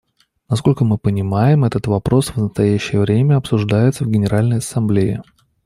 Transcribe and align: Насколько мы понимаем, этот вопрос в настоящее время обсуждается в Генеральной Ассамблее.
Насколько 0.49 0.83
мы 0.83 0.97
понимаем, 0.97 1.63
этот 1.63 1.85
вопрос 1.85 2.29
в 2.29 2.37
настоящее 2.37 3.01
время 3.01 3.35
обсуждается 3.35 4.03
в 4.03 4.07
Генеральной 4.09 4.57
Ассамблее. 4.57 5.21